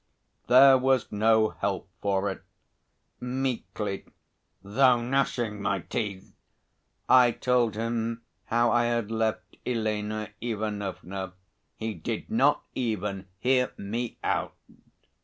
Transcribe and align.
There 0.47 0.79
was 0.79 1.11
no 1.11 1.49
help 1.49 1.87
for 2.01 2.31
it! 2.31 2.41
Meekly, 3.19 4.05
though 4.63 4.99
gnashing 4.99 5.61
my 5.61 5.81
teeth, 5.81 6.33
I 7.07 7.29
told 7.29 7.75
him 7.75 8.23
how 8.45 8.71
I 8.71 8.85
had 8.85 9.11
left 9.11 9.57
Elena 9.63 10.29
Ivanovna. 10.41 11.33
He 11.77 11.93
did 11.93 12.31
not 12.31 12.63
even 12.73 13.27
hear 13.41 13.73
me 13.77 14.17
out. 14.23 14.55